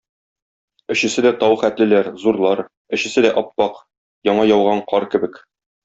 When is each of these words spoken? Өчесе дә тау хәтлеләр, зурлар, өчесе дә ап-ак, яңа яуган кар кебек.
Өчесе 0.95 1.23
дә 1.25 1.31
тау 1.43 1.59
хәтлеләр, 1.65 2.09
зурлар, 2.25 2.63
өчесе 2.99 3.27
дә 3.29 3.35
ап-ак, 3.45 3.79
яңа 4.31 4.51
яуган 4.55 4.87
кар 4.95 5.11
кебек. 5.15 5.43